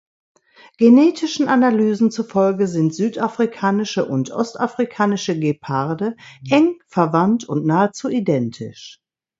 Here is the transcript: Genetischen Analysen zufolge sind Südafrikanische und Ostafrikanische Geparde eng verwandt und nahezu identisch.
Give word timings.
Genetischen 0.79 1.47
Analysen 1.47 2.09
zufolge 2.09 2.65
sind 2.65 2.91
Südafrikanische 2.95 4.03
und 4.03 4.31
Ostafrikanische 4.31 5.37
Geparde 5.37 6.15
eng 6.49 6.79
verwandt 6.87 7.47
und 7.47 7.67
nahezu 7.67 8.09
identisch. 8.09 8.99